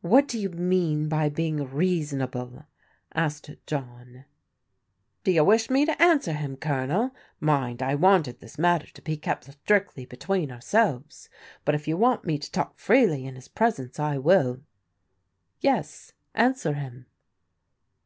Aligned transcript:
"What 0.00 0.26
do 0.26 0.38
you 0.40 0.48
mean 0.48 1.06
by 1.06 1.28
being 1.28 1.68
reasonable?" 1.70 2.64
asked 3.12 3.50
John. 3.66 4.24
"Do 5.22 5.30
you 5.32 5.44
wish 5.44 5.68
me 5.68 5.84
to 5.84 6.00
answer 6.02 6.32
him, 6.32 6.56
Colonel? 6.56 7.14
Mind, 7.40 7.82
I 7.82 7.94
wanted 7.94 8.40
this 8.40 8.56
matter 8.58 8.86
to 8.86 9.02
be 9.02 9.18
kept 9.18 9.44
strictly 9.52 10.06
between 10.06 10.50
ourselves, 10.50 11.28
but 11.66 11.74
if 11.74 11.86
you 11.86 11.98
want 11.98 12.24
me 12.24 12.38
to 12.38 12.50
talk 12.50 12.78
freely 12.78 13.26
in 13.26 13.34
his 13.34 13.48
presence 13.48 14.00
I 14.00 14.16
will." 14.16 14.62
Yes, 15.60 16.12
answer 16.34 16.72
him." 16.72 17.04